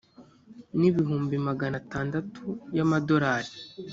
[0.79, 2.43] n ibihumbi magana atandatu
[2.77, 3.51] yamadorari